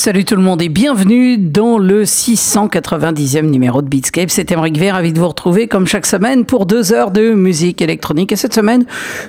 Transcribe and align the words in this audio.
Salut 0.00 0.24
tout 0.24 0.34
le 0.34 0.40
monde 0.40 0.62
et 0.62 0.70
bienvenue 0.70 1.36
dans 1.36 1.76
le 1.76 2.04
690e 2.04 3.42
numéro 3.42 3.82
de 3.82 3.86
Beatscape. 3.86 4.30
C'est 4.30 4.50
Emmerich 4.50 4.78
Vert, 4.78 4.94
ravi 4.94 5.12
de 5.12 5.18
vous 5.18 5.28
retrouver 5.28 5.68
comme 5.68 5.86
chaque 5.86 6.06
semaine 6.06 6.46
pour 6.46 6.64
deux 6.64 6.94
heures 6.94 7.10
de 7.10 7.34
musique 7.34 7.82
électronique. 7.82 8.32
Et 8.32 8.36
cette 8.36 8.54
semaine, 8.54 8.86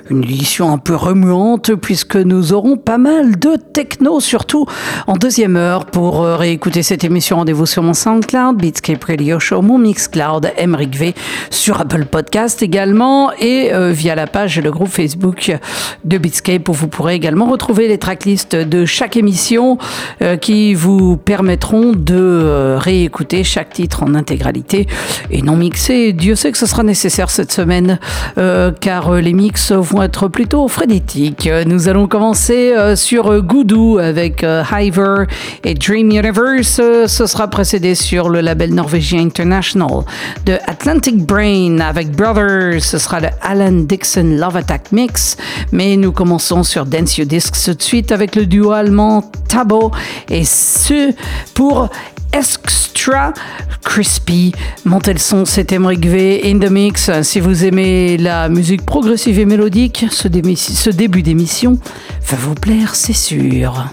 une 0.08 0.24
édition 0.24 0.72
un 0.72 0.78
peu 0.78 0.94
remuante 0.94 1.74
puisque 1.74 2.16
nous 2.16 2.54
aurons 2.54 2.78
pas 2.78 2.96
mal 2.96 3.38
de 3.38 3.56
techno, 3.56 4.18
surtout 4.20 4.64
en 5.06 5.18
deuxième 5.18 5.56
heure. 5.56 5.84
Pour 5.84 6.22
euh, 6.22 6.36
réécouter 6.36 6.82
cette 6.82 7.04
émission, 7.04 7.36
rendez-vous 7.36 7.66
sur 7.66 7.82
mon 7.82 7.92
SoundCloud, 7.92 8.56
Beatscape 8.56 9.04
Radio 9.04 9.38
Show, 9.38 9.60
mon 9.60 9.76
Mixcloud, 9.76 10.52
Emmerich 10.56 10.96
V, 10.96 11.14
sur 11.50 11.82
Apple 11.82 12.06
Podcast 12.06 12.62
également 12.62 13.30
et 13.38 13.74
euh, 13.74 13.90
via 13.90 14.14
la 14.14 14.26
page 14.26 14.56
et 14.56 14.62
le 14.62 14.70
groupe 14.70 14.88
Facebook 14.88 15.54
de 16.04 16.16
Beatscape 16.16 16.66
où 16.70 16.72
vous 16.72 16.88
pourrez 16.88 17.14
également 17.14 17.44
retrouver 17.44 17.88
les 17.88 17.98
tracklists 17.98 18.56
de 18.56 18.86
chaque 18.86 19.18
émission 19.18 19.76
euh, 20.22 20.38
vous 20.74 21.16
permettront 21.16 21.92
de 21.92 22.14
euh, 22.14 22.78
réécouter 22.78 23.44
chaque 23.44 23.70
titre 23.70 24.02
en 24.02 24.14
intégralité 24.14 24.86
et 25.30 25.42
non 25.42 25.56
mixé. 25.56 26.12
Dieu 26.12 26.34
sait 26.34 26.52
que 26.52 26.58
ce 26.58 26.66
sera 26.66 26.82
nécessaire 26.82 27.30
cette 27.30 27.52
semaine 27.52 27.98
euh, 28.38 28.70
car 28.80 29.10
euh, 29.10 29.20
les 29.20 29.32
mix 29.32 29.72
vont 29.72 30.02
être 30.02 30.28
plutôt 30.28 30.68
frénétiques. 30.68 31.48
Nous 31.66 31.88
allons 31.88 32.06
commencer 32.06 32.72
sur 32.96 33.42
Goudou 33.42 33.98
avec 33.98 34.44
Hiver 34.72 35.26
et 35.64 35.74
Dream 35.74 36.10
Universe. 36.10 36.80
Ce 37.06 37.26
sera 37.26 37.48
précédé 37.48 37.94
sur 37.94 38.28
le 38.28 38.40
label 38.40 38.74
norvégien 38.74 39.20
International 39.20 40.04
de 40.46 40.54
Atlantic 40.66 41.16
Brain 41.24 41.78
avec 41.80 42.10
Brothers. 42.10 42.82
Ce 42.82 42.98
sera 42.98 43.20
le 43.20 43.28
Alan 43.42 43.72
Dixon 43.72 44.36
Love 44.38 44.56
Attack 44.56 44.92
Mix. 44.92 45.36
Mais 45.72 45.96
nous 45.96 46.12
commençons 46.12 46.62
sur 46.62 46.86
Dance 46.86 47.16
Your 47.18 47.26
Discs 47.26 47.56
tout 47.64 47.74
de 47.74 47.82
suite 47.82 48.12
avec 48.12 48.36
le 48.36 48.46
duo 48.46 48.72
allemand 48.72 49.30
Tabo 49.48 49.90
et 50.30 50.44
pour 51.54 51.88
Extra 52.32 53.32
Crispy. 53.82 54.52
Montez 54.84 55.12
le 55.12 55.18
son, 55.18 55.44
c'est 55.44 55.72
Emmerich 55.72 56.06
V 56.06 56.40
in 56.44 56.58
the 56.58 56.70
mix. 56.70 57.10
Si 57.22 57.40
vous 57.40 57.64
aimez 57.64 58.16
la 58.16 58.48
musique 58.48 58.86
progressive 58.86 59.38
et 59.38 59.44
mélodique, 59.44 60.06
ce 60.10 60.90
début 60.90 61.22
d'émission 61.22 61.78
va 62.26 62.36
vous 62.36 62.54
plaire, 62.54 62.94
c'est 62.94 63.12
sûr. 63.12 63.92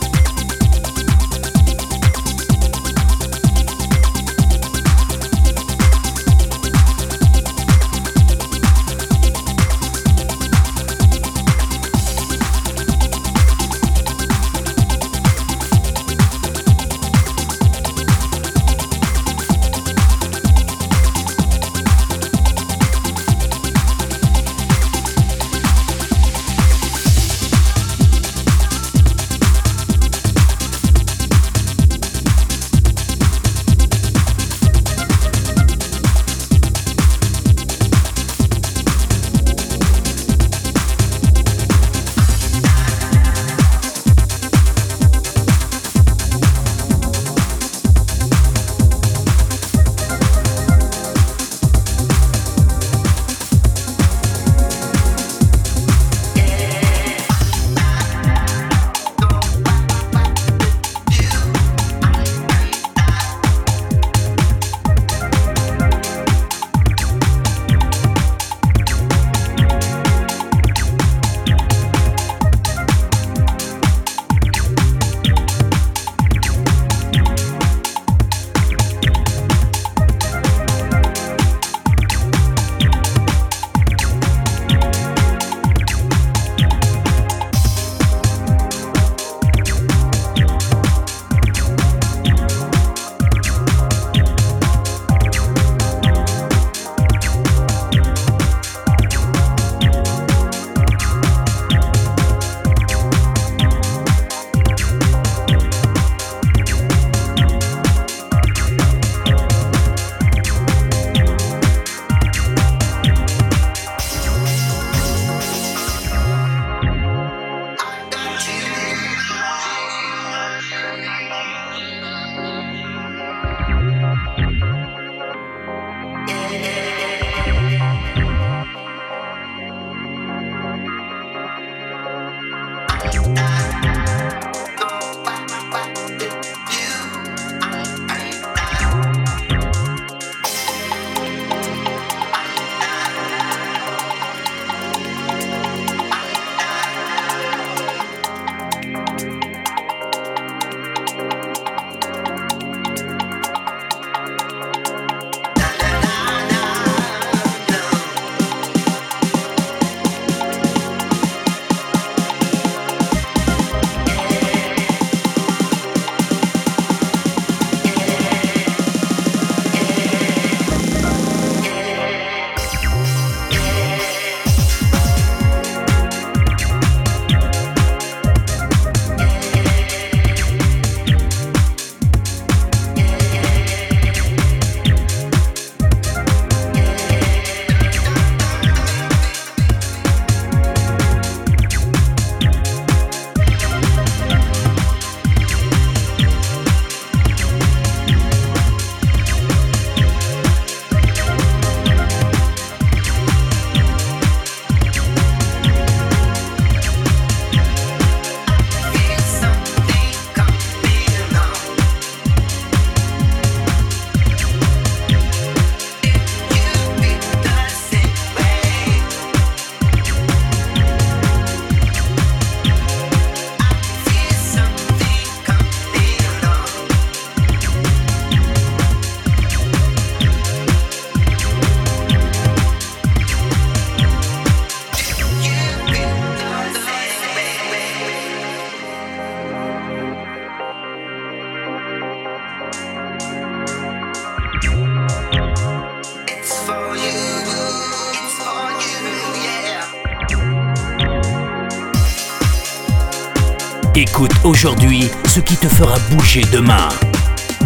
Aujourd'hui 254.43 255.09
ce 255.27 255.39
qui 255.39 255.55
te 255.55 255.67
fera 255.67 255.97
bouger 256.11 256.43
demain. 256.51 256.89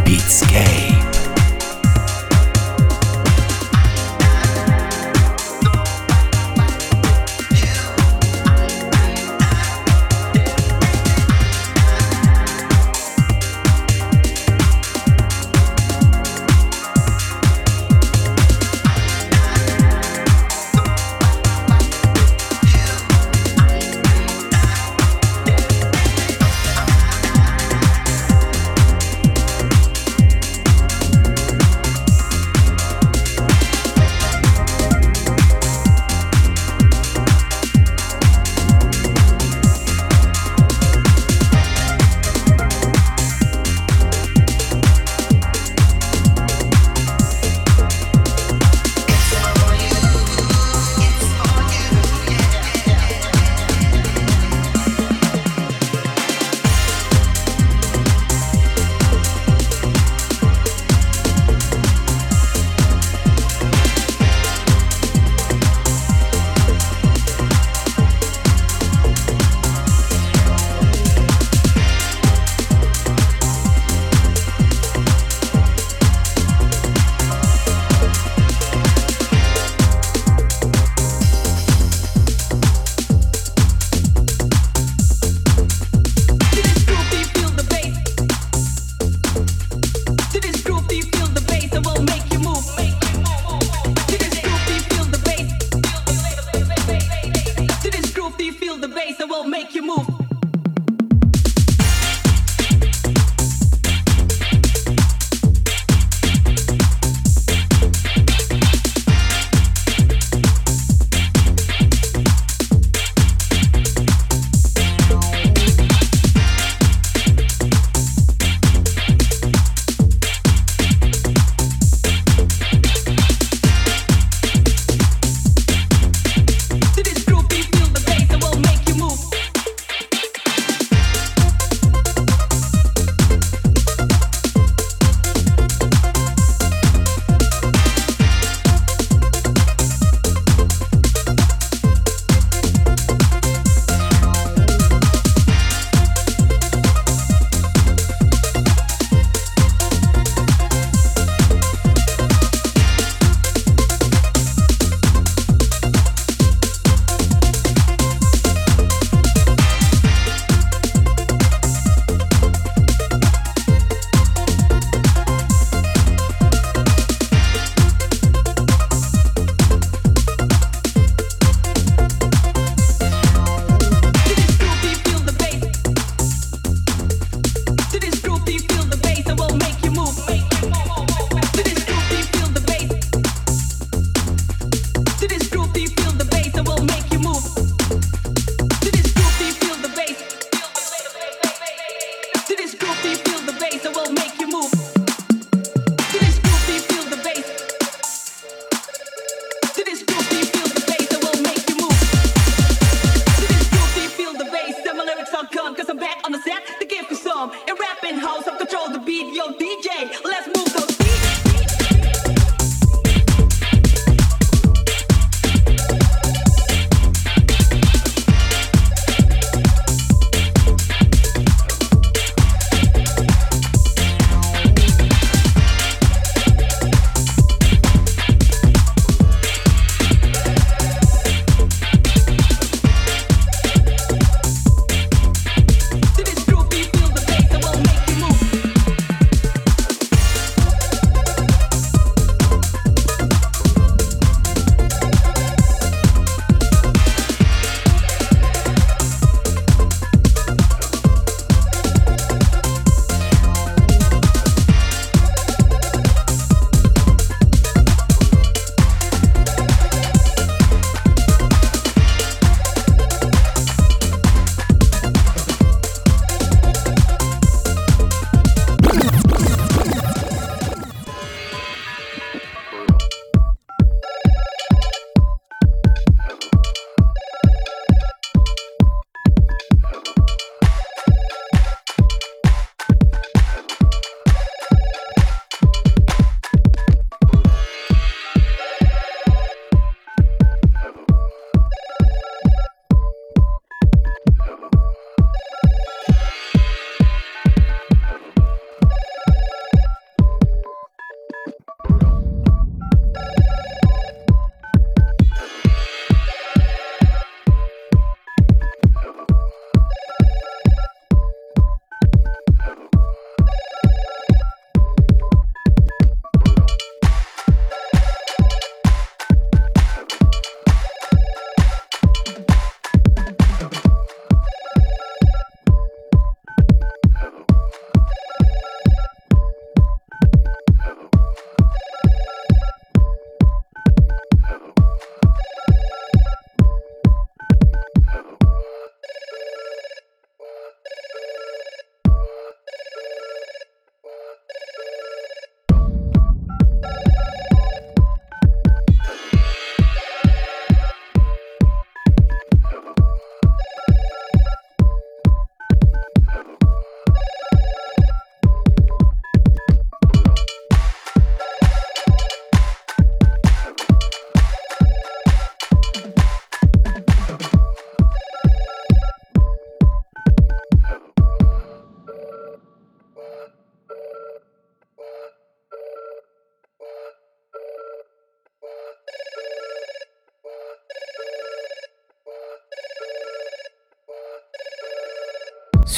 Beatscape. 0.06 0.95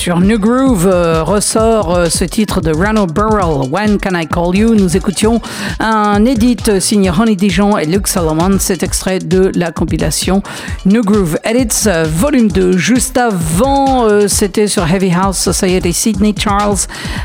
Sur 0.08 0.22
New 0.22 0.39
Groove 0.39 0.88
euh, 0.88 1.22
ressort 1.22 1.93
euh, 1.93 2.06
ce 2.06 2.24
titre 2.24 2.62
de 2.62 2.72
Rano 2.74 3.08
Burrell, 3.08 3.70
When 3.70 3.98
Can 3.98 4.17
I 4.17 4.26
Call 4.26 4.56
You? 4.56 4.74
Nous 4.74 4.96
écoutions 4.96 5.41
un 5.82 6.24
edit 6.24 6.80
signé 6.80 7.10
Honey 7.10 7.36
Dijon 7.36 7.78
et 7.78 7.84
Luke 7.84 8.08
Solomon, 8.08 8.58
cet 8.58 8.84
extrait 8.84 9.20
de 9.20 9.52
la 9.56 9.74
compilation 9.74 10.41
New 10.86 11.02
Groove 11.02 11.38
Edits 11.43 11.88
euh, 11.88 12.06
volume 12.10 12.50
2. 12.50 12.78
Juste 12.78 13.17
avant, 13.17 14.08
c'était 14.30 14.67
sur 14.67 14.89
Heavy 14.89 15.12
House 15.12 15.39
Society 15.39 15.91
Sydney 15.91 16.34
Charles 16.39 16.78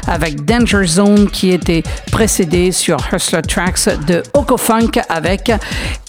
avec 0.08 0.44
Danger 0.44 0.84
Zone 0.84 1.30
qui 1.30 1.52
était 1.52 1.84
précédé 2.10 2.72
sur 2.72 2.96
Hustler 3.12 3.42
Tracks 3.42 3.90
de 4.08 4.24
Oko 4.34 4.56
Funk 4.56 5.00
avec 5.08 5.52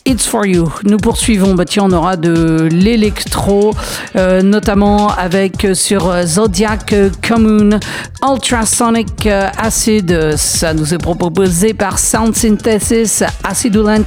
It's 0.06 0.28
for 0.28 0.46
You. 0.46 0.70
Nous 0.84 0.98
poursuivons, 0.98 1.56
bah 1.56 1.64
tiens, 1.64 1.84
on 1.86 1.92
aura 1.94 2.18
de 2.18 2.68
l'électro, 2.70 3.74
euh, 4.18 4.42
notamment 4.42 5.08
avec 5.08 5.64
euh, 5.64 5.74
sur 5.74 6.10
euh, 6.10 6.26
Zodiac 6.26 6.94
Commune, 7.26 7.80
Ultrasonic 8.22 9.28
Acid, 9.58 10.36
ça 10.36 10.74
nous 10.74 10.94
est 10.94 10.98
proposé 10.98 11.74
par 11.74 12.00
Sound 12.00 12.36
Synthesis, 12.36 13.24
Acidulant 13.46 14.04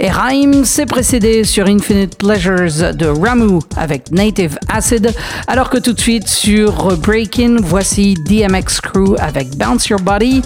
et 0.00 0.10
Rhyme. 0.10 0.64
C'est 0.64 0.86
précédé 0.86 1.44
sur 1.44 1.68
Infinite 1.68 2.18
Pleasures 2.18 2.94
de 2.94 3.06
Ramu 3.06 3.60
avec 3.76 4.10
Native 4.10 4.58
Acid, 4.68 5.14
alors 5.46 5.70
que 5.70 5.78
tout 5.78 5.92
de 5.92 6.00
suite 6.00 6.26
sur 6.26 6.96
Breakin, 6.96 7.58
voici 7.62 8.14
DMX 8.28 8.80
Crew 8.82 9.14
avec 9.20 9.56
Bounce 9.56 9.86
Your 9.86 10.00
Body. 10.00 10.42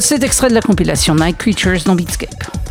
C'est 0.00 0.22
extrait 0.22 0.50
de 0.50 0.54
la 0.54 0.62
compilation 0.62 1.14
Night 1.14 1.38
Creatures 1.38 1.84
dans 1.86 1.94
Beatscape. 1.94 2.67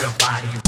your 0.00 0.10
body. 0.18 0.60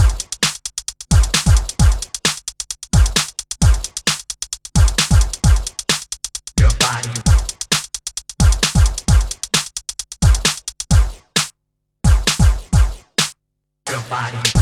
Body. 14.10 14.61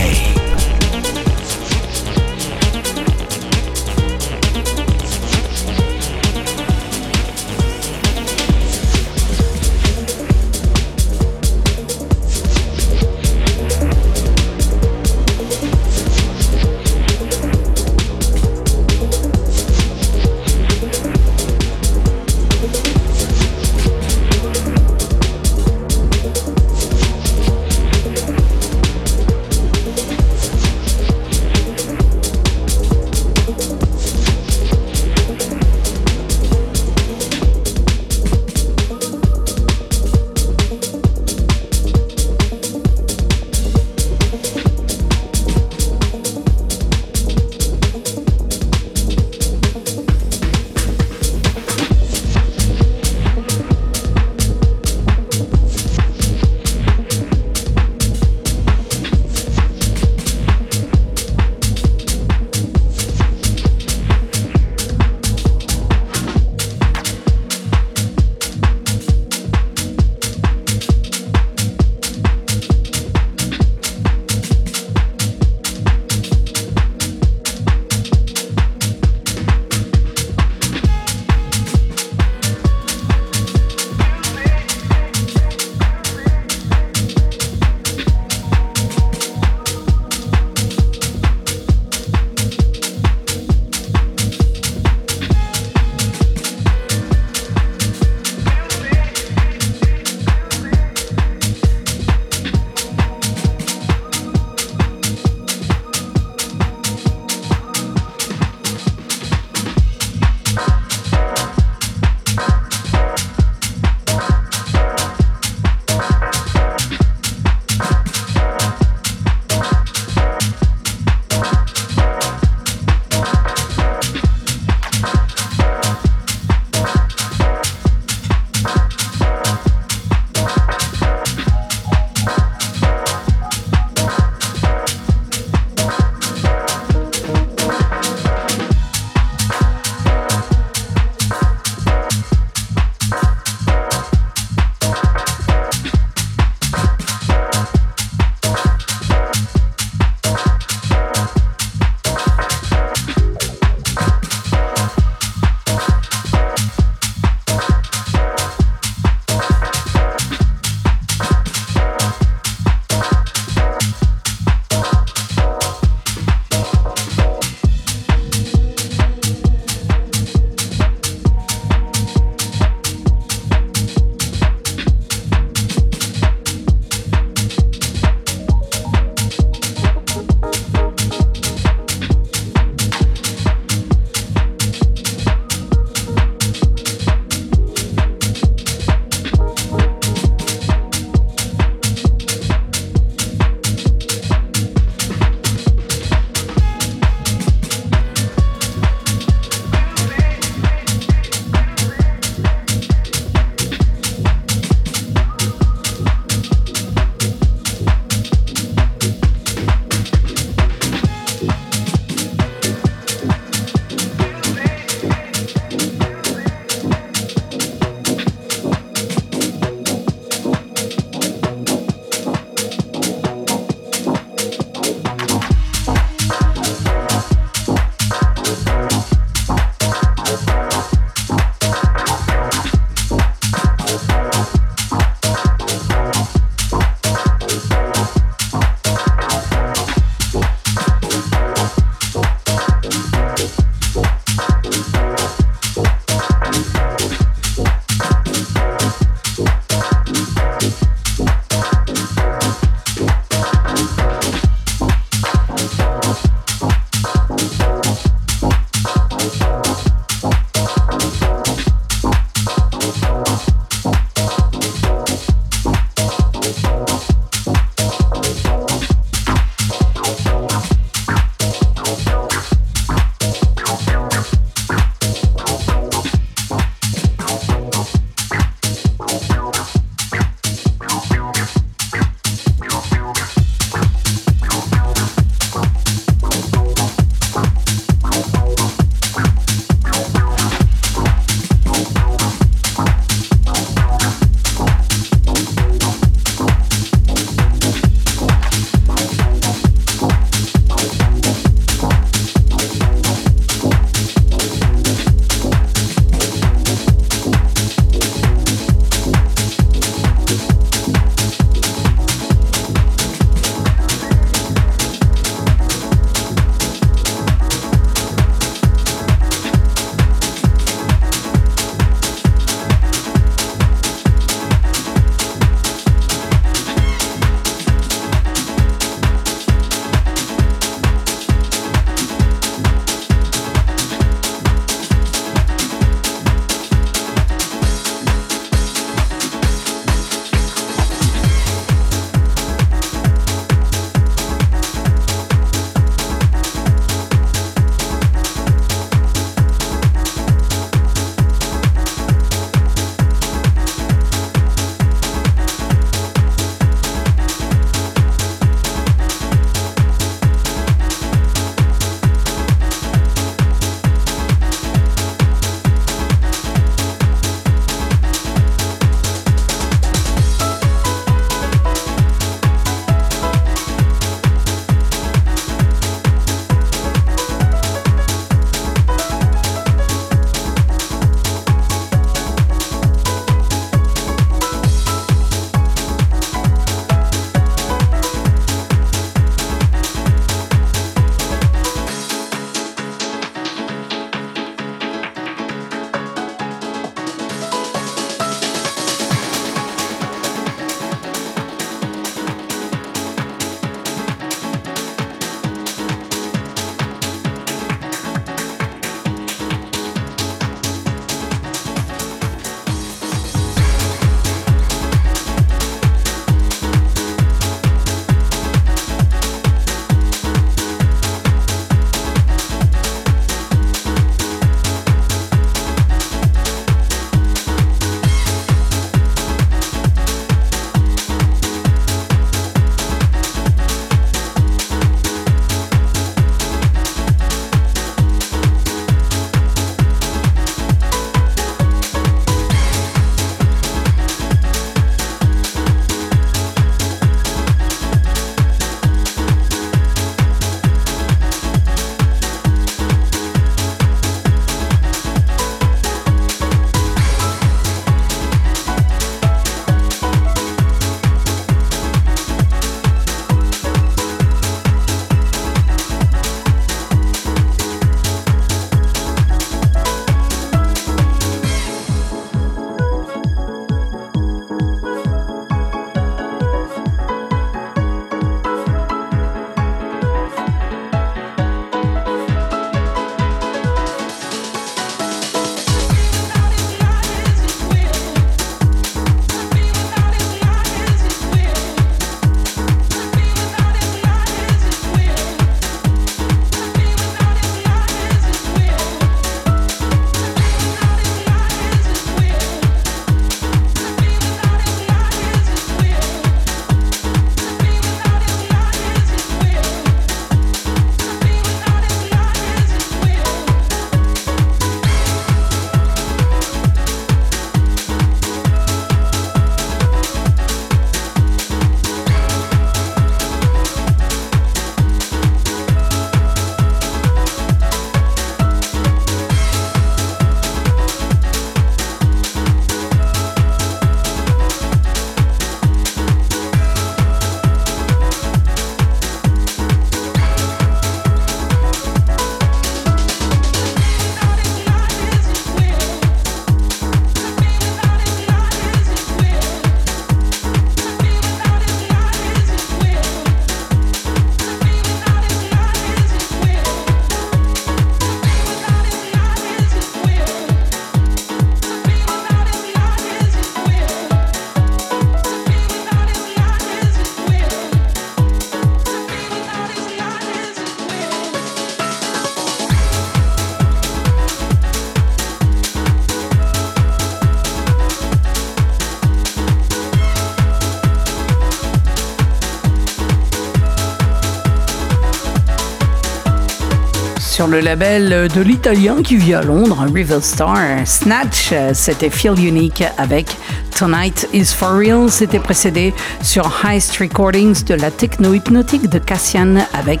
Le 587.48 587.60
label 587.60 588.28
de 588.28 588.40
l'italien 588.40 589.02
qui 589.02 589.16
vit 589.16 589.34
à 589.34 589.42
Londres, 589.42 589.84
River 589.92 590.20
Star. 590.20 590.58
Snatch, 590.84 591.52
c'était 591.72 592.10
Feel 592.10 592.38
Unique 592.38 592.82
avec 592.98 593.36
Tonight 593.76 594.28
is 594.32 594.46
for 594.46 594.70
Real. 594.72 595.10
C'était 595.10 595.38
précédé 595.38 595.92
sur 596.22 596.50
Heist 596.64 596.96
Recordings 596.96 597.64
de 597.64 597.74
la 597.74 597.90
techno 597.90 598.32
hypnotique 598.32 598.88
de 598.88 598.98
Cassian 598.98 599.56
avec 599.74 600.00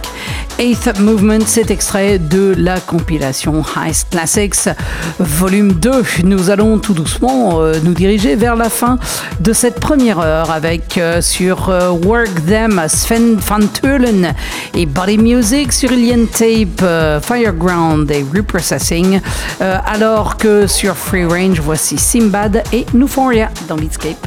Eighth 0.58 0.98
Movement. 0.98 1.40
C'est 1.46 1.70
extrait 1.70 2.18
de 2.18 2.54
la 2.56 2.80
compilation 2.80 3.62
Heist 3.76 4.08
Classics 4.10 4.68
volume 5.18 5.72
2. 5.72 6.02
Nous 6.24 6.50
allons 6.50 6.78
tout 6.78 6.94
doucement 6.94 7.60
euh, 7.60 7.74
nous 7.82 7.92
diriger 7.92 8.36
vers 8.36 8.56
la 8.56 8.70
fin 8.70 8.98
de 9.40 9.52
cette 9.52 9.80
première 9.80 10.18
heure 10.18 10.50
avec 10.50 10.98
euh, 10.98 11.20
sur 11.20 11.68
euh, 11.68 11.90
Work 11.90 12.46
Them 12.46 12.82
Sven 12.88 13.36
van 13.36 13.66
Tulen 13.66 14.34
et 14.74 14.86
Body 14.86 15.18
Music 15.18 15.72
sur 15.72 15.90
Alien 15.90 16.26
Tape, 16.26 16.84
Fireground 17.22 18.10
et 18.10 18.24
Reprocessing. 18.34 19.20
alors 19.60 20.36
que 20.36 20.66
sur 20.66 20.96
Free 20.96 21.24
Range, 21.24 21.60
voici 21.60 21.98
Simbad 21.98 22.62
et 22.72 22.86
Nuforia 22.94 23.50
dans 23.68 23.76
Beatscape. 23.76 24.26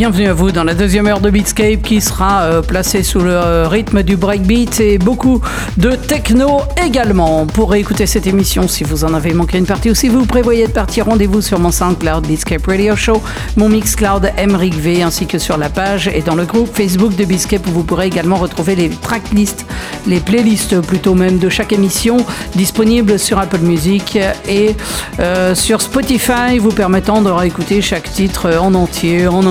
Bienvenue 0.00 0.28
à 0.28 0.32
vous 0.32 0.50
dans 0.50 0.64
la 0.64 0.72
deuxième 0.72 1.06
heure 1.08 1.20
de 1.20 1.28
Beatscape 1.28 1.82
qui 1.82 2.00
sera 2.00 2.44
euh, 2.44 2.62
placée 2.62 3.02
sous 3.02 3.18
le 3.18 3.32
euh, 3.32 3.68
rythme 3.68 4.02
du 4.02 4.16
breakbeat 4.16 4.80
et 4.80 4.96
beaucoup 4.96 5.42
de 5.76 5.90
techno 5.90 6.62
également. 6.82 7.44
Pour 7.44 7.74
écouter 7.74 8.06
cette 8.06 8.26
émission, 8.26 8.66
si 8.66 8.82
vous 8.82 9.04
en 9.04 9.12
avez 9.12 9.34
manqué 9.34 9.58
une 9.58 9.66
partie 9.66 9.90
ou 9.90 9.94
si 9.94 10.08
vous 10.08 10.24
prévoyez 10.24 10.66
de 10.68 10.72
partir, 10.72 11.04
rendez-vous 11.04 11.42
sur 11.42 11.58
mon 11.58 11.70
SoundCloud 11.70 12.26
Beatscape 12.26 12.66
Radio 12.66 12.96
Show, 12.96 13.20
mon 13.58 13.68
Mixcloud 13.68 14.32
Emric 14.38 14.74
V 14.74 15.02
ainsi 15.02 15.26
que 15.26 15.36
sur 15.36 15.58
la 15.58 15.68
page 15.68 16.08
et 16.08 16.22
dans 16.22 16.34
le 16.34 16.46
groupe 16.46 16.74
Facebook 16.74 17.14
de 17.14 17.26
Beatscape 17.26 17.66
où 17.66 17.70
vous 17.70 17.84
pourrez 17.84 18.06
également 18.06 18.36
retrouver 18.36 18.76
les 18.76 18.88
tracklists, 18.88 19.66
les 20.06 20.20
playlists 20.20 20.80
plutôt 20.80 21.14
même 21.14 21.36
de 21.36 21.50
chaque 21.50 21.74
émission 21.74 22.24
disponibles 22.56 23.18
sur 23.18 23.38
Apple 23.38 23.60
Music 23.60 24.18
et 24.48 24.74
euh, 25.18 25.54
sur 25.54 25.82
Spotify 25.82 26.56
vous 26.58 26.72
permettant 26.72 27.20
de 27.20 27.28
réécouter 27.28 27.82
chaque 27.82 28.10
titre 28.10 28.56
en 28.58 28.72
entier, 28.72 29.26
en 29.26 29.44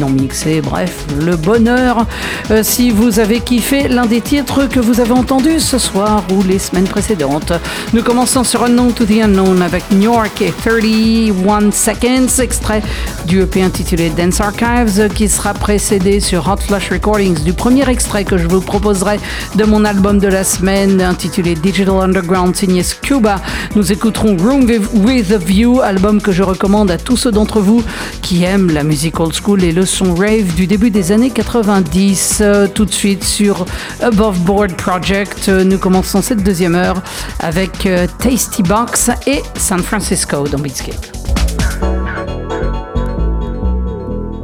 non 0.00 0.10
mixé, 0.10 0.60
bref, 0.60 1.04
le 1.20 1.36
bonheur. 1.36 2.06
Euh, 2.50 2.62
si 2.64 2.90
vous 2.90 3.20
avez 3.20 3.38
kiffé 3.38 3.86
l'un 3.86 4.06
des 4.06 4.20
titres 4.20 4.66
que 4.66 4.80
vous 4.80 5.00
avez 5.00 5.12
entendus 5.12 5.60
ce 5.60 5.78
soir 5.78 6.24
ou 6.30 6.42
les 6.42 6.58
semaines 6.58 6.88
précédentes, 6.88 7.52
nous 7.92 8.02
commençons 8.02 8.42
sur 8.42 8.64
Unknown 8.64 8.92
to 8.92 9.04
the 9.04 9.22
Unknown 9.22 9.62
avec 9.62 9.84
New 9.92 10.12
York 10.12 10.42
et 10.42 10.52
31 10.52 11.70
Seconds, 11.70 12.42
extrait 12.42 12.82
du 13.26 13.42
EP 13.42 13.62
intitulé 13.62 14.10
Dance 14.10 14.40
Archives, 14.40 15.08
qui 15.14 15.28
sera 15.28 15.54
précédé 15.54 16.18
sur 16.18 16.48
Hot 16.48 16.60
Flash 16.66 16.90
Recordings 16.90 17.42
du 17.44 17.52
premier 17.52 17.88
extrait 17.88 18.24
que 18.24 18.36
je 18.36 18.48
vous 18.48 18.60
proposerai 18.60 19.20
de 19.54 19.64
mon 19.64 19.84
album 19.84 20.18
de 20.18 20.28
la 20.28 20.42
semaine 20.42 21.00
intitulé 21.00 21.54
Digital 21.54 22.00
Underground 22.00 22.56
signé 22.56 22.82
Scuba. 22.82 23.36
Nous 23.76 23.92
écouterons 23.92 24.36
Room 24.36 24.66
with 24.94 25.30
a 25.30 25.38
View, 25.38 25.80
album 25.80 26.20
que 26.20 26.32
je 26.32 26.42
recommande 26.42 26.90
à 26.90 26.98
tous 26.98 27.16
ceux 27.16 27.30
d'entre 27.30 27.60
vous 27.60 27.84
qui 28.20 28.42
aiment 28.42 28.72
la 28.72 28.82
musique 28.82 29.20
old 29.20 29.32
school 29.32 29.43
et 29.46 29.72
le 29.72 29.84
son 29.84 30.14
rave 30.14 30.54
du 30.54 30.66
début 30.66 30.90
des 30.90 31.12
années 31.12 31.30
90. 31.30 32.38
Euh, 32.40 32.66
tout 32.66 32.86
de 32.86 32.90
suite 32.90 33.22
sur 33.22 33.66
Above 34.00 34.38
Board 34.40 34.72
Project, 34.74 35.48
euh, 35.48 35.64
nous 35.64 35.76
commençons 35.76 36.22
cette 36.22 36.42
deuxième 36.42 36.74
heure 36.74 37.02
avec 37.40 37.84
euh, 37.84 38.06
Tasty 38.18 38.62
Box 38.62 39.10
et 39.26 39.42
San 39.58 39.80
Francisco 39.80 40.48
dans 40.48 40.58
Beatscape. 40.58 40.94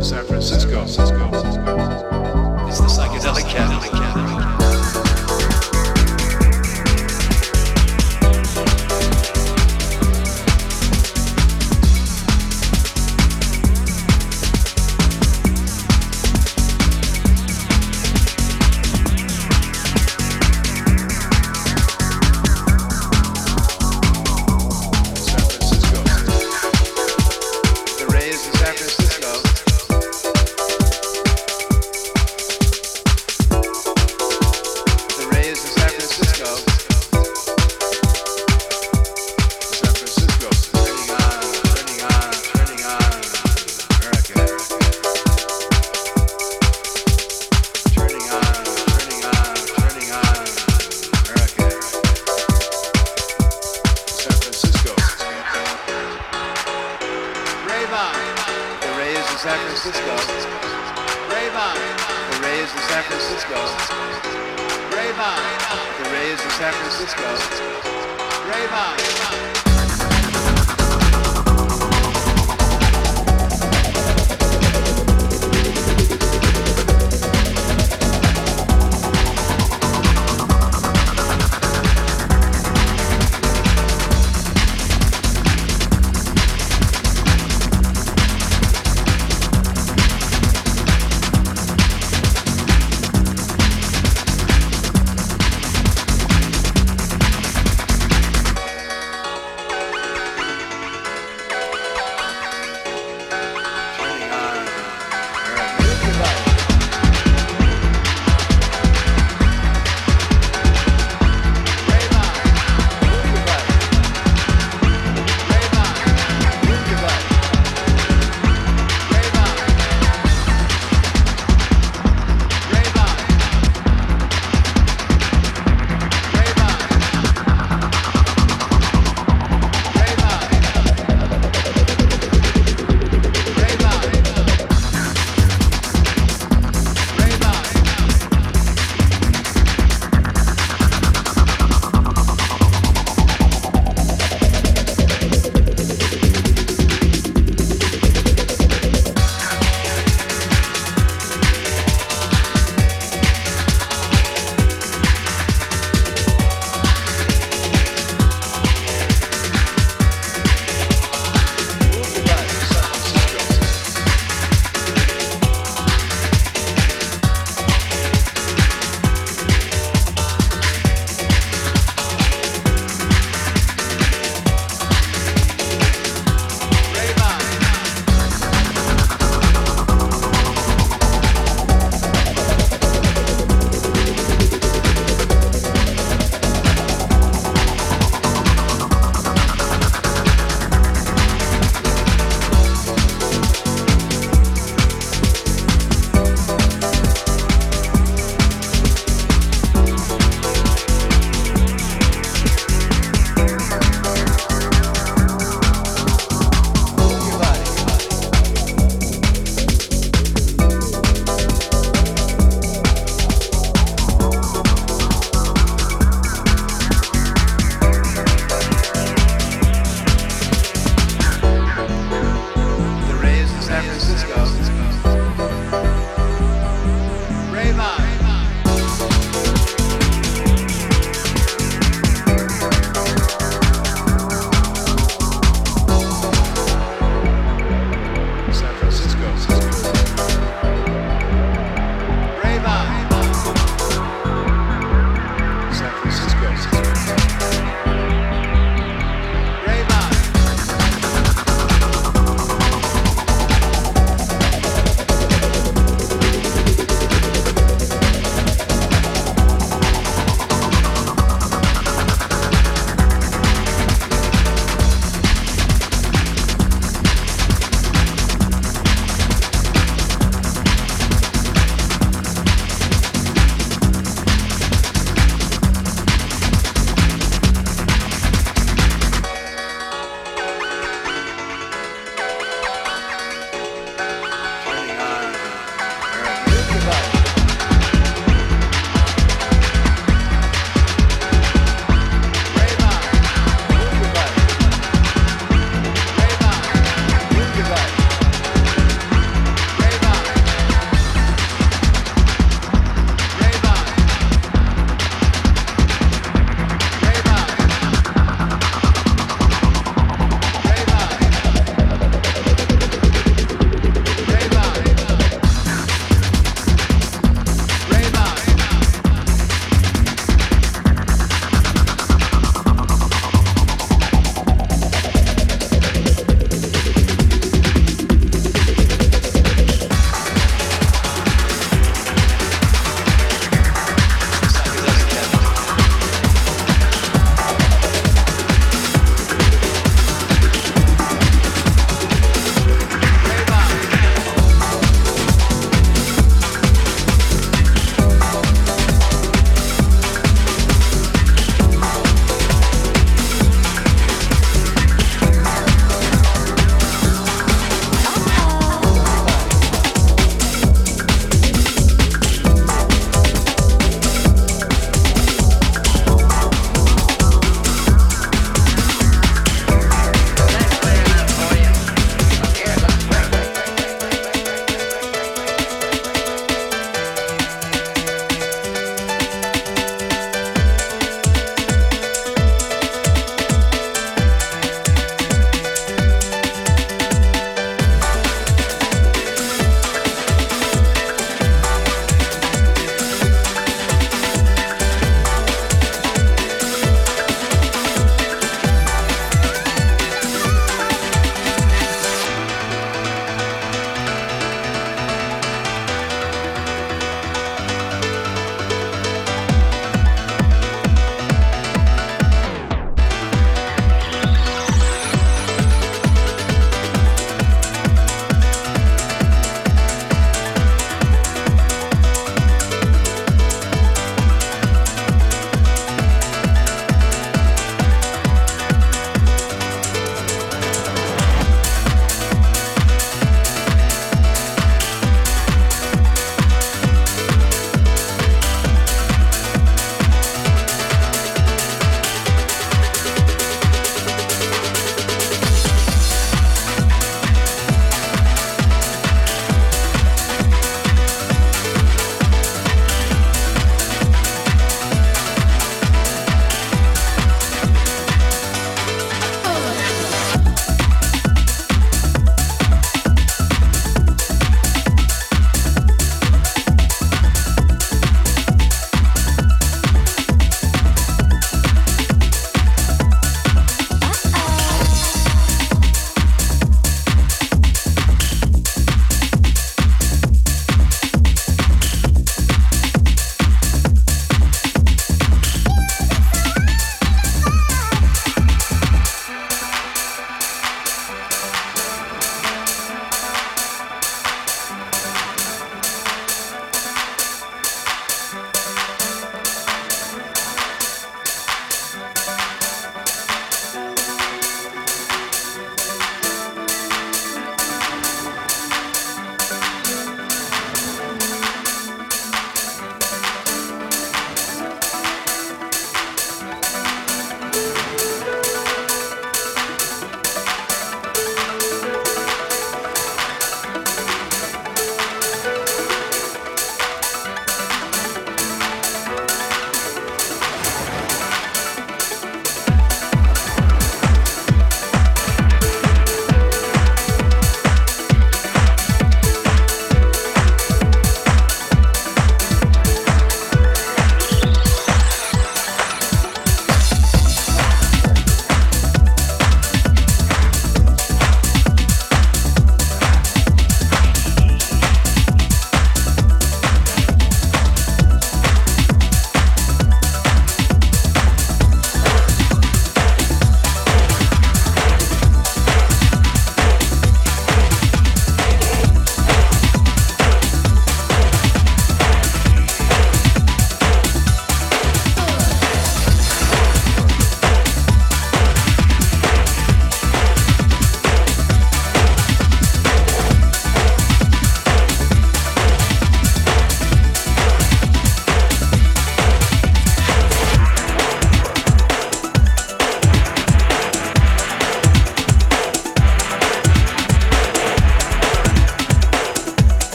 San. 0.00 1.07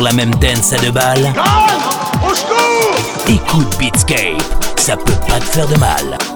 Toujours 0.00 0.04
la 0.04 0.12
même 0.12 0.34
dance 0.36 0.72
à 0.72 0.76
deux 0.78 0.90
balles 0.90 1.32
Écoute 3.28 3.78
Beatscape, 3.78 4.42
ça 4.76 4.96
peut 4.96 5.12
pas 5.28 5.38
te 5.38 5.44
faire 5.44 5.68
de 5.68 5.76
mal. 5.76 6.29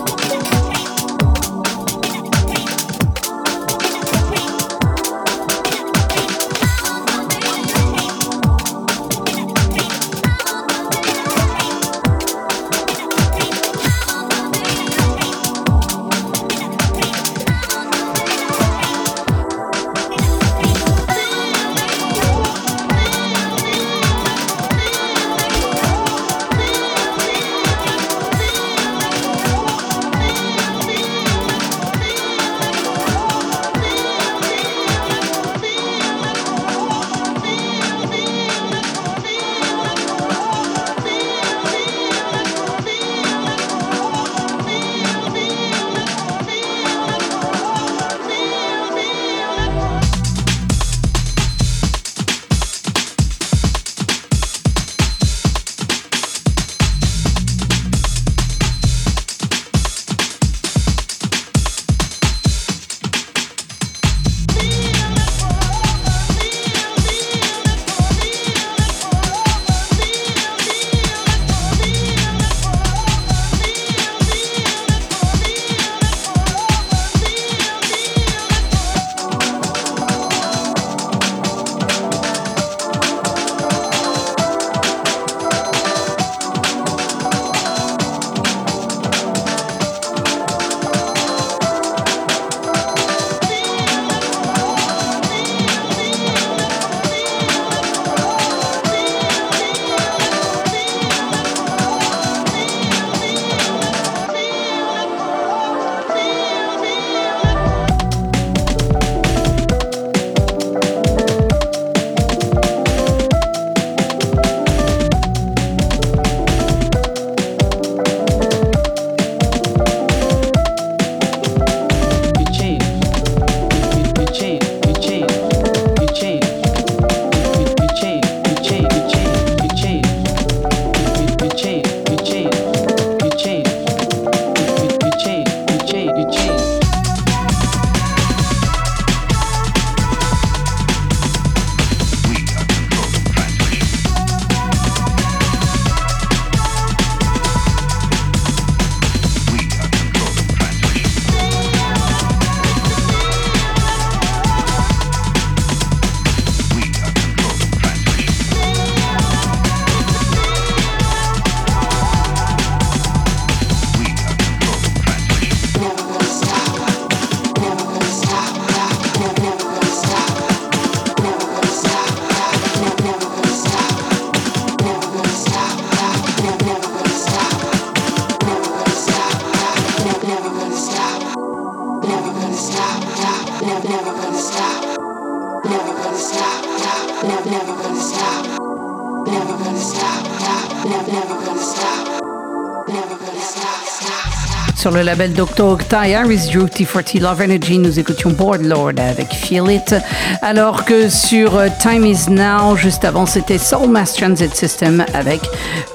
Le 194.95 195.03
label 195.03 195.33
Dr. 195.33 195.67
Octa 195.67 196.07
Iris 196.07 196.49
Duty 196.49 196.85
for 196.85 197.03
Love 197.21 197.43
Energy, 197.43 197.79
nous 197.79 197.99
écoutions 197.99 198.31
Board 198.31 198.63
Lord 198.63 198.93
avec 198.97 199.33
Feel 199.33 199.69
It. 199.69 199.95
Alors 200.41 200.85
que 200.85 201.09
sur 201.09 201.57
euh, 201.57 201.69
Time 201.81 202.07
Is 202.07 202.31
Now, 202.31 202.77
juste 202.77 203.05
avant, 203.05 203.27
c'était 203.27 203.59
Soul 203.59 203.89
Mass 203.89 204.15
Transit 204.15 204.55
System 204.55 205.05
avec 205.13 205.41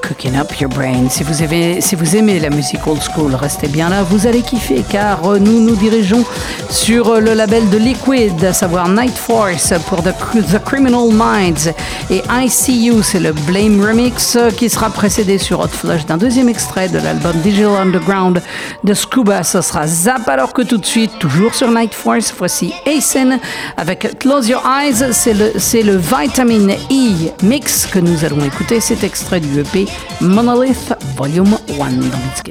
Cooking 0.05 0.35
Up 0.35 0.53
Your 0.59 0.69
Brain. 0.69 1.07
Si 1.09 1.23
vous, 1.23 1.41
aimez, 1.41 1.79
si 1.79 1.95
vous 1.95 2.17
aimez 2.17 2.39
la 2.39 2.49
musique 2.49 2.85
old 2.87 3.01
school, 3.01 3.35
restez 3.35 3.67
bien 3.67 3.89
là, 3.89 4.03
vous 4.03 4.27
allez 4.27 4.41
kiffer 4.41 4.83
car 4.89 5.25
euh, 5.25 5.39
nous 5.39 5.61
nous 5.61 5.75
dirigeons 5.77 6.25
sur 6.69 7.19
le 7.19 7.33
label 7.33 7.69
de 7.69 7.77
Liquid, 7.77 8.43
à 8.43 8.53
savoir 8.53 8.87
Night 8.89 9.17
Force 9.17 9.73
pour 9.87 10.03
The, 10.03 10.13
Criminal 10.65 11.09
Minds 11.11 11.73
et 12.09 12.21
ICU, 12.29 13.01
c'est 13.03 13.19
le 13.19 13.31
Blame 13.31 13.83
Remix 13.83 14.37
qui 14.55 14.69
sera 14.69 14.89
précédé 14.89 15.37
sur 15.37 15.59
Hot 15.59 15.67
Flush 15.67 16.05
d'un 16.05 16.17
deuxième 16.17 16.49
extrait 16.49 16.87
de 16.87 16.99
l'album 16.99 17.33
Digital 17.41 17.75
Underground 17.75 18.41
de 18.83 18.93
Scuba. 18.93 19.43
Ce 19.43 19.61
sera 19.61 19.87
Zap 19.87 20.27
alors 20.27 20.53
que 20.53 20.61
tout 20.61 20.77
de 20.77 20.85
suite, 20.85 21.11
toujours 21.19 21.55
sur 21.55 21.71
Night 21.71 21.93
Force, 21.93 22.33
voici 22.37 22.73
Asen 22.85 23.39
avec 23.77 24.19
Close 24.19 24.47
Your 24.47 24.63
Eyes. 24.65 25.11
C'est 25.11 25.33
le, 25.33 25.53
c'est 25.57 25.83
le 25.83 25.97
Vitamin 25.97 26.73
E 26.91 27.31
mix 27.43 27.87
que 27.87 27.99
nous 27.99 28.23
allons 28.23 28.43
écouter. 28.43 28.79
C'est 28.79 29.03
extrait 29.03 29.39
du 29.39 29.59
EP 29.59 29.87
Monolith 30.21 30.93
Volume 31.15 31.57
1 31.69 31.73
dans 31.73 32.48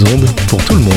bonnes 0.00 0.24
pour 0.48 0.64
tout 0.64 0.74
le 0.74 0.80
monde. 0.80 0.91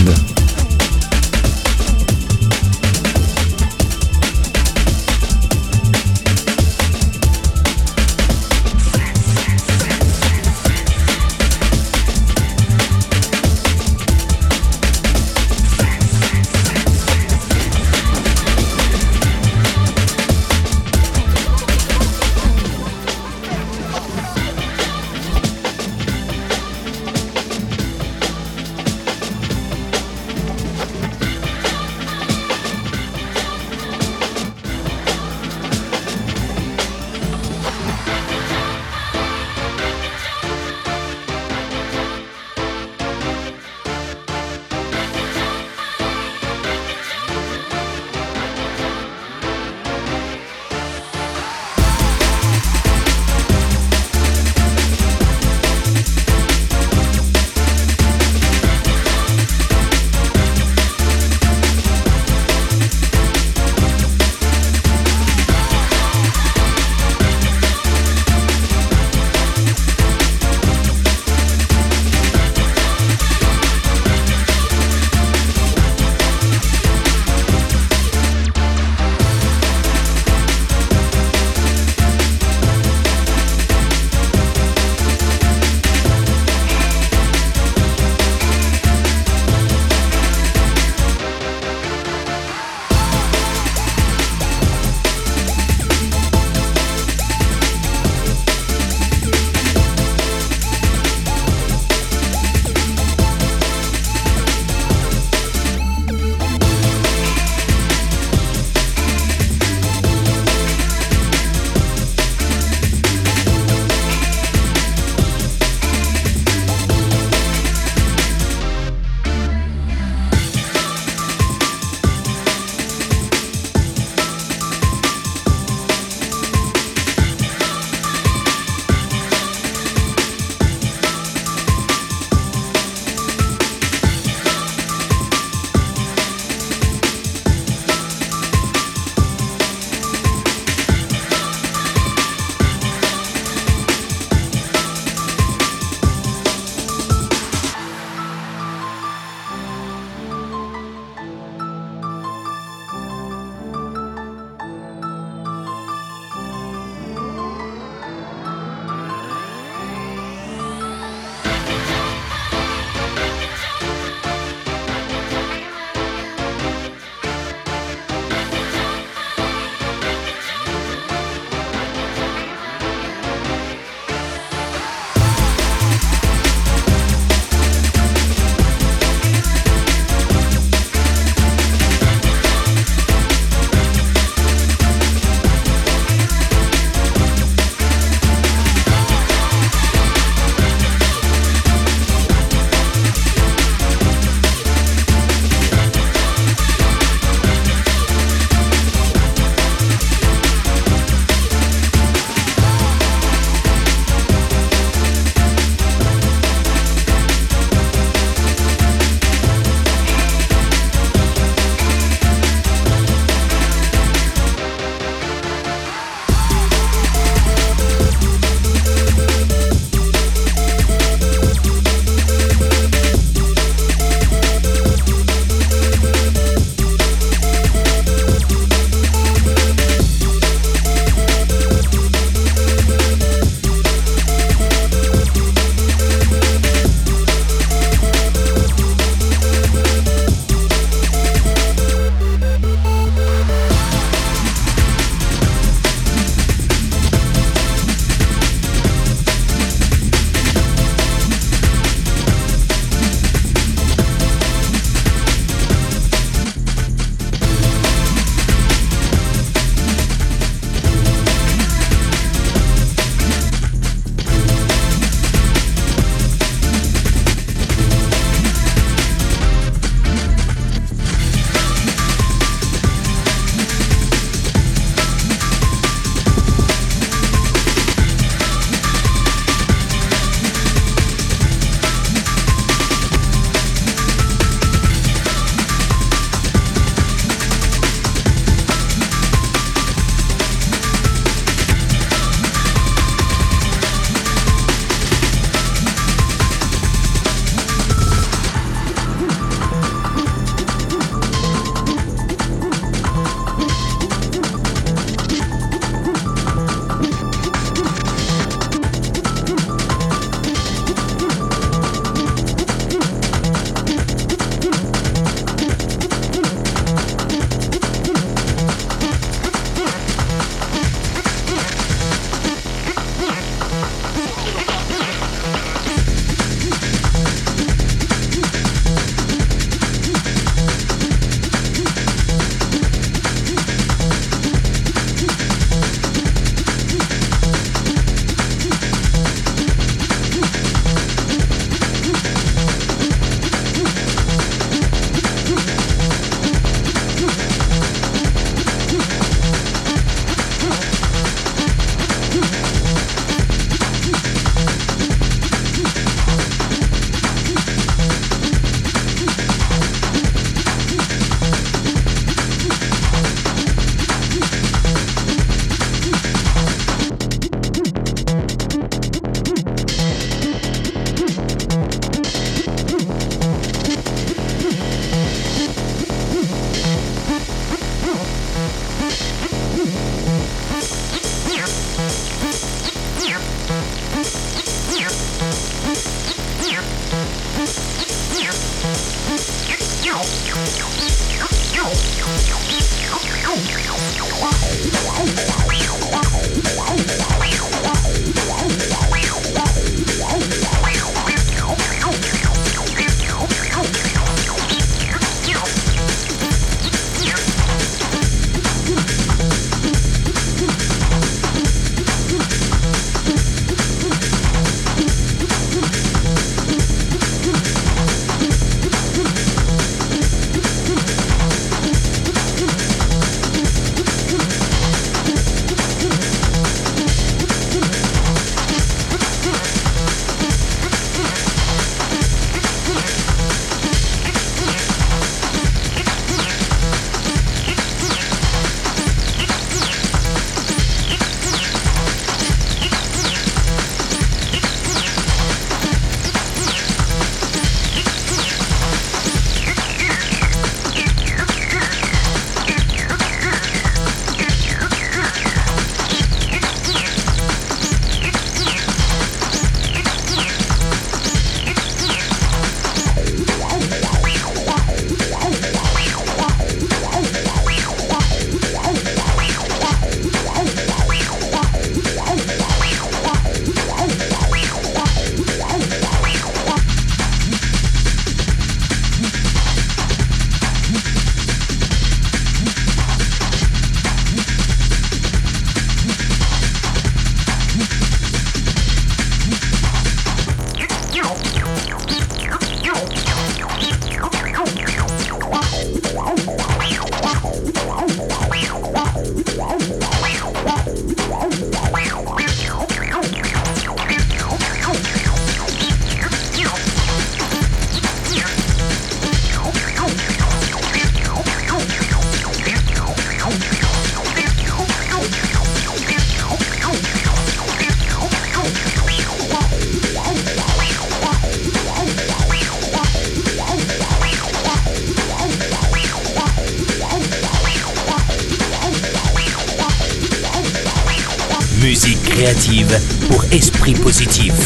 Positif. 533.93 534.64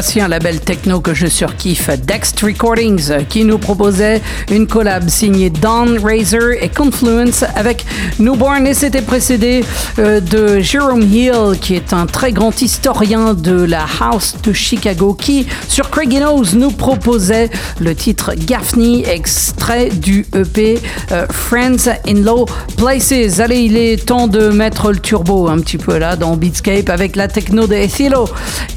Voici 0.00 0.20
un 0.20 0.28
label 0.28 0.60
techno 0.60 1.00
que 1.00 1.12
je 1.12 1.26
surkiffe, 1.26 1.90
Dext 1.90 2.38
Recordings, 2.42 3.26
qui 3.28 3.44
nous 3.44 3.58
proposait 3.58 4.22
une 4.48 4.68
collab 4.68 5.08
signée 5.08 5.50
Don 5.50 6.00
Razor 6.00 6.52
et 6.60 6.68
Confluence 6.68 7.42
avec 7.56 7.84
Newborn 8.18 8.66
et 8.66 8.74
c'était 8.74 9.02
précédé 9.02 9.64
euh, 9.98 10.20
de 10.20 10.60
Jerome 10.60 11.02
Hill, 11.02 11.58
qui 11.60 11.74
est 11.74 11.92
un 11.92 12.06
très 12.06 12.32
grand 12.32 12.60
historien 12.60 13.34
de 13.34 13.52
la 13.52 13.84
house 14.00 14.36
de 14.42 14.52
Chicago, 14.52 15.14
qui 15.14 15.46
sur 15.68 15.90
Craigie 15.90 16.18
Knows 16.18 16.54
nous 16.54 16.70
proposait 16.70 17.50
le 17.80 17.94
titre 17.94 18.34
Gaffney, 18.34 19.04
extrait 19.08 19.88
du 19.88 20.26
EP 20.34 20.78
euh, 21.12 21.26
Friends 21.30 21.90
in 22.06 22.22
Low 22.22 22.46
Places. 22.76 23.40
Allez, 23.40 23.60
il 23.60 23.76
est 23.76 24.04
temps 24.06 24.28
de 24.28 24.48
mettre 24.48 24.92
le 24.92 24.98
turbo 24.98 25.48
un 25.48 25.58
petit 25.58 25.78
peu 25.78 25.98
là 25.98 26.16
dans 26.16 26.36
Beatscape 26.36 26.88
avec 26.90 27.16
la 27.16 27.28
techno 27.28 27.66
de 27.66 27.74
Ethilo 27.74 28.28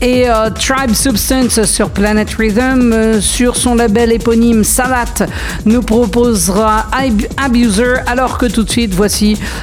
et 0.02 0.30
euh, 0.30 0.50
Tribe 0.50 0.94
Substance 0.94 1.64
sur 1.64 1.90
Planet 1.90 2.30
Rhythm, 2.34 3.20
sur 3.22 3.56
son 3.56 3.76
label 3.76 4.12
éponyme 4.12 4.64
Salat, 4.64 5.28
nous 5.66 5.82
proposera 5.82 6.88
Abuser, 7.38 7.96
alors 8.08 8.38
que 8.38 8.46
tout 8.46 8.64
de 8.64 8.70
suite, 8.70 8.94
voici 8.94 9.11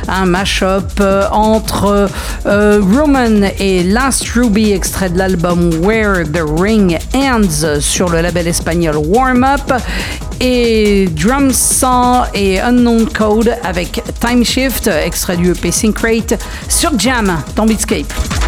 un 0.08 0.26
mashup 0.26 1.00
euh, 1.00 1.24
entre 1.30 2.08
euh, 2.46 2.80
Roman 2.80 3.48
et 3.58 3.82
Last 3.82 4.28
Ruby, 4.30 4.72
extrait 4.72 5.10
de 5.10 5.18
l'album 5.18 5.70
Where 5.82 6.24
the 6.24 6.42
Ring 6.58 6.98
Ends 7.14 7.80
sur 7.80 8.08
le 8.08 8.20
label 8.20 8.48
espagnol 8.48 8.96
Warm 8.96 9.44
Up 9.44 9.72
et 10.40 11.08
Drum 11.12 11.50
Saw 11.52 12.24
et 12.34 12.60
Unknown 12.60 13.06
Code 13.08 13.56
avec 13.64 14.02
Time 14.20 14.44
Shift, 14.44 14.86
extrait 14.86 15.36
du 15.36 15.50
EP 15.50 15.72
Syncrate 15.72 16.34
sur 16.68 16.98
Jam 16.98 17.36
dans 17.56 17.66
Beatscape. 17.66 18.47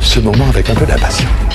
ce 0.00 0.20
moment 0.20 0.48
avec 0.48 0.70
un 0.70 0.74
peu 0.74 0.86
d'impatience. 0.86 1.47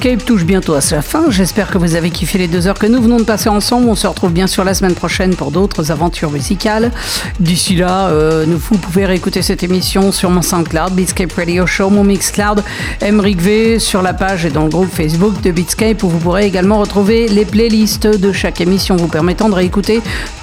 Beatscape 0.00 0.24
touche 0.24 0.44
bientôt 0.44 0.72
à 0.72 0.80
sa 0.80 1.02
fin. 1.02 1.28
J'espère 1.28 1.70
que 1.70 1.76
vous 1.76 1.94
avez 1.94 2.08
kiffé 2.08 2.38
les 2.38 2.48
deux 2.48 2.66
heures 2.66 2.78
que 2.78 2.86
nous 2.86 3.02
venons 3.02 3.18
de 3.18 3.24
passer 3.24 3.50
ensemble. 3.50 3.86
On 3.86 3.94
se 3.94 4.06
retrouve 4.06 4.32
bien 4.32 4.46
sûr 4.46 4.64
la 4.64 4.72
semaine 4.72 4.94
prochaine 4.94 5.34
pour 5.34 5.50
d'autres 5.50 5.90
aventures 5.90 6.30
musicales. 6.30 6.90
D'ici 7.38 7.76
là, 7.76 8.08
euh, 8.08 8.46
vous 8.48 8.78
pouvez 8.78 9.04
réécouter 9.04 9.42
cette 9.42 9.62
émission 9.62 10.10
sur 10.10 10.30
mon 10.30 10.40
SoundCloud, 10.40 10.94
Beatscape 10.94 11.32
Radio 11.34 11.66
Show, 11.66 11.90
mon 11.90 12.02
Mixcloud, 12.02 12.64
Emric 13.02 13.42
V 13.42 13.78
sur 13.78 14.00
la 14.00 14.14
page 14.14 14.46
et 14.46 14.50
dans 14.50 14.64
le 14.64 14.70
groupe 14.70 14.90
Facebook 14.90 15.38
de 15.42 15.50
Beatscape 15.50 16.02
où 16.02 16.08
vous 16.08 16.18
pourrez 16.18 16.46
également 16.46 16.78
retrouver 16.78 17.28
les 17.28 17.44
playlists 17.44 18.06
de 18.06 18.32
chaque 18.32 18.62
émission 18.62 18.96
vous 18.96 19.08
permettant 19.08 19.50
de 19.50 19.54
réécouter 19.54 20.00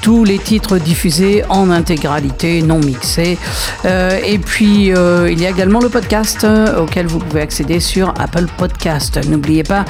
tous 0.07 0.23
les 0.23 0.39
titres 0.39 0.77
diffusés 0.77 1.43
en 1.49 1.69
intégralité, 1.69 2.61
non 2.61 2.79
mixés. 2.79 3.37
Euh, 3.83 4.17
et 4.25 4.39
puis, 4.39 4.93
euh, 4.93 5.29
il 5.29 5.41
y 5.41 5.45
a 5.45 5.49
également 5.49 5.81
le 5.81 5.89
podcast 5.89 6.45
euh, 6.45 6.81
auquel 6.81 7.07
vous 7.07 7.19
pouvez 7.19 7.41
accéder 7.41 7.81
sur 7.81 8.13
Apple 8.17 8.45
Podcast. 8.57 9.19
N'oubliez 9.27 9.63
pas 9.63 9.83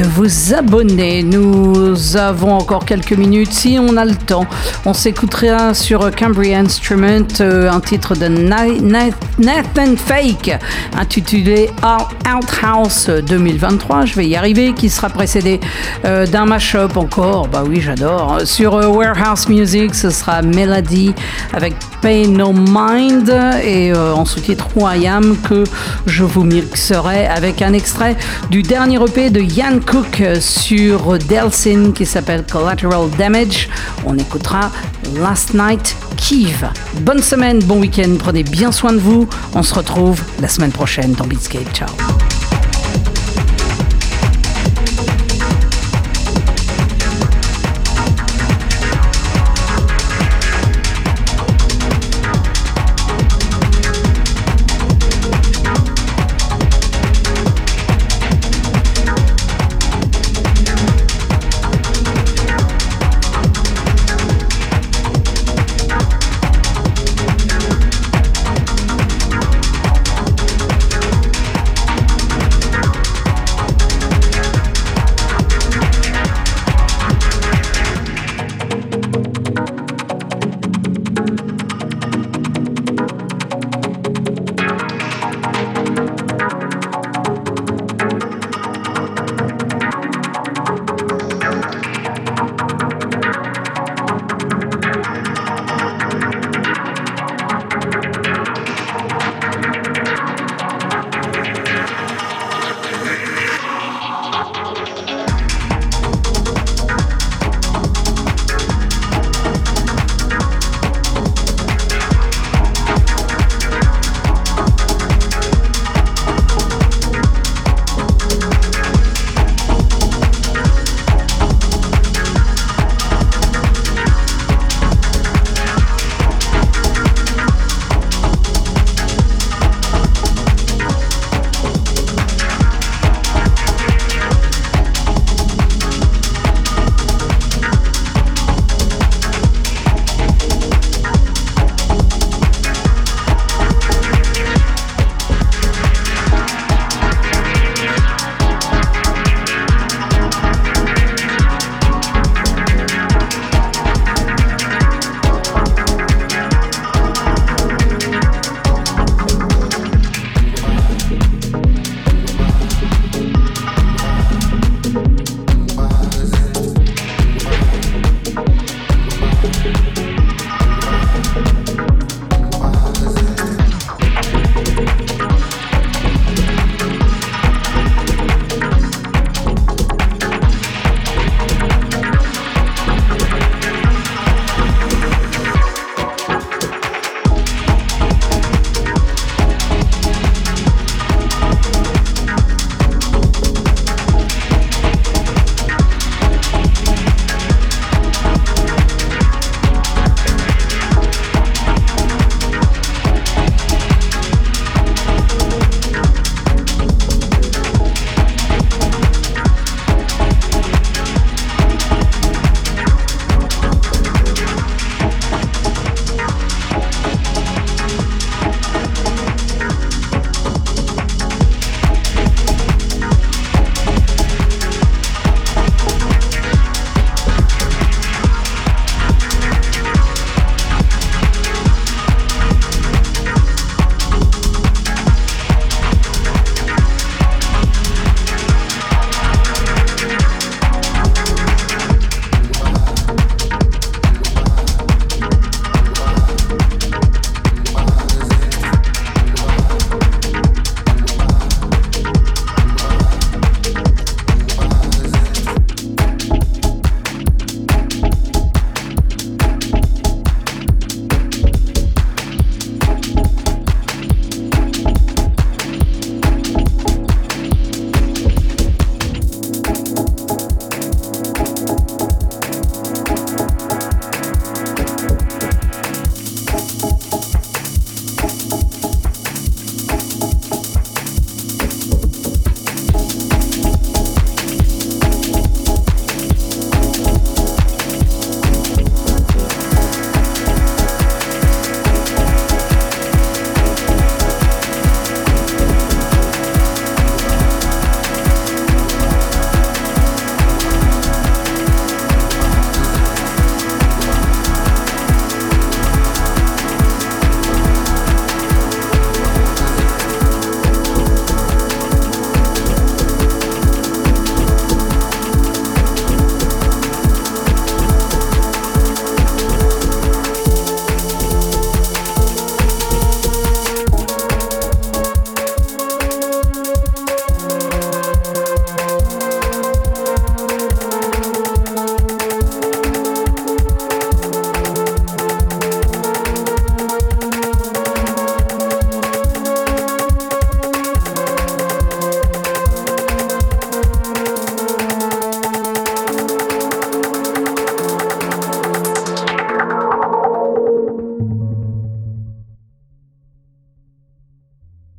de 0.00 0.06
vous 0.06 0.54
abonner. 0.54 1.22
Nous 1.22 2.16
avons 2.16 2.54
encore 2.54 2.84
quelques 2.84 3.12
minutes 3.12 3.52
si 3.52 3.78
on 3.78 3.96
a 3.96 4.04
le 4.04 4.14
temps. 4.14 4.46
On 4.86 4.94
s'écoutera 4.94 5.74
sur 5.74 6.10
Cambria 6.14 6.58
Instrument 6.58 7.26
un 7.40 7.80
titre 7.80 8.14
de 8.14 8.28
Nathan 8.28 9.96
Fake 9.96 10.58
intitulé 10.96 11.70
Outhouse 11.82 13.10
2023. 13.26 14.06
Je 14.06 14.14
vais 14.14 14.26
y 14.26 14.36
arriver, 14.36 14.72
qui 14.72 14.88
sera 14.88 15.10
précédé 15.10 15.60
d'un 16.04 16.46
mashup 16.46 16.96
encore. 16.96 17.48
Bah 17.48 17.64
oui, 17.66 17.80
j'adore. 17.80 18.40
Sur 18.44 18.74
Warehouse 18.74 19.48
Music, 19.48 19.94
ce 19.94 20.10
sera 20.10 20.40
Melody 20.42 21.14
avec 21.52 21.74
Pay 22.00 22.28
No 22.28 22.52
Mind 22.52 23.34
et 23.62 23.92
en 23.94 24.24
sous-titre 24.24 24.68
I 24.78 25.06
Am 25.06 25.36
que 25.48 25.64
je 26.06 26.24
vous 26.24 26.44
mixerai 26.44 27.26
avec 27.26 27.60
un 27.60 27.72
extrait 27.74 28.16
du 28.50 28.62
dernier 28.62 28.96
EP 28.96 29.30
de 29.30 29.40
Yann 29.40 29.80
Cook 29.90 30.22
sur 30.40 31.18
Delsin 31.18 31.90
qui 31.92 32.06
s'appelle 32.06 32.44
Collateral 32.46 33.10
Damage. 33.18 33.68
On 34.06 34.16
écoutera 34.16 34.70
Last 35.16 35.52
Night 35.52 35.96
Kiev. 36.16 36.64
Bonne 37.00 37.20
semaine, 37.20 37.58
bon 37.64 37.80
week-end, 37.80 38.14
prenez 38.16 38.44
bien 38.44 38.70
soin 38.70 38.92
de 38.92 38.98
vous. 38.98 39.28
On 39.52 39.64
se 39.64 39.74
retrouve 39.74 40.22
la 40.40 40.46
semaine 40.46 40.70
prochaine 40.70 41.12
dans 41.14 41.26
Beatscape. 41.26 41.72
Ciao. 41.74 41.88